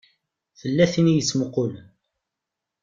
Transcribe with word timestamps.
Tella 0.59 0.85
tin 0.93 1.07
i 1.11 1.13
yettmuqqulen. 1.15 1.87